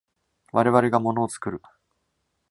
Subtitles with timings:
[0.51, 1.61] 我々が物を作る。